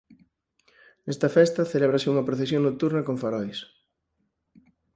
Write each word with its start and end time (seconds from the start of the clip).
Nesta 1.05 1.27
festa 1.37 1.69
celébrase 1.73 2.09
unha 2.11 2.27
procesión 2.27 2.61
nocturna 2.63 3.05
con 3.07 3.15
farois. 3.21 3.59